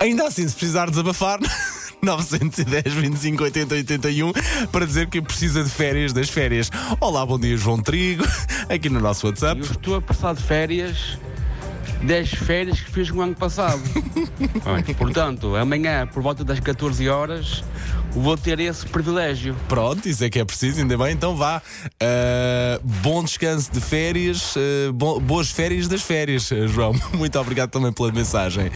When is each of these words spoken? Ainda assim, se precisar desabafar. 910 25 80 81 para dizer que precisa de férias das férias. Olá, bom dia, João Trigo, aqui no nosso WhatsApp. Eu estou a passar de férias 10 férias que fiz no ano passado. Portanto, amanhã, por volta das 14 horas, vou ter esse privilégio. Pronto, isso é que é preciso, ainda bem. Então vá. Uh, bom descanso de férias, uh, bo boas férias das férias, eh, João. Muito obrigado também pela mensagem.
Ainda 0.00 0.28
assim, 0.28 0.46
se 0.46 0.54
precisar 0.54 0.88
desabafar. 0.88 1.40
910 2.00 2.94
25 2.94 3.42
80 3.42 3.74
81 3.74 4.32
para 4.70 4.86
dizer 4.86 5.08
que 5.08 5.20
precisa 5.20 5.64
de 5.64 5.68
férias 5.68 6.12
das 6.12 6.30
férias. 6.30 6.70
Olá, 7.00 7.26
bom 7.26 7.36
dia, 7.36 7.56
João 7.56 7.82
Trigo, 7.82 8.24
aqui 8.70 8.88
no 8.88 9.00
nosso 9.00 9.26
WhatsApp. 9.26 9.60
Eu 9.60 9.72
estou 9.72 9.96
a 9.96 10.00
passar 10.00 10.36
de 10.36 10.42
férias 10.44 11.18
10 12.02 12.30
férias 12.30 12.80
que 12.80 12.90
fiz 12.90 13.10
no 13.10 13.20
ano 13.20 13.34
passado. 13.34 13.82
Portanto, 14.96 15.56
amanhã, 15.56 16.06
por 16.06 16.22
volta 16.22 16.44
das 16.44 16.60
14 16.60 17.08
horas, 17.08 17.64
vou 18.12 18.36
ter 18.36 18.60
esse 18.60 18.86
privilégio. 18.86 19.56
Pronto, 19.68 20.08
isso 20.08 20.24
é 20.24 20.30
que 20.30 20.38
é 20.38 20.44
preciso, 20.44 20.80
ainda 20.80 20.96
bem. 20.96 21.12
Então 21.12 21.36
vá. 21.36 21.60
Uh, 21.84 22.80
bom 23.02 23.24
descanso 23.24 23.72
de 23.72 23.80
férias, 23.80 24.54
uh, 24.56 24.92
bo 24.92 25.18
boas 25.20 25.50
férias 25.50 25.88
das 25.88 26.02
férias, 26.02 26.50
eh, 26.52 26.68
João. 26.68 26.94
Muito 27.14 27.38
obrigado 27.38 27.70
também 27.70 27.92
pela 27.92 28.12
mensagem. 28.12 28.64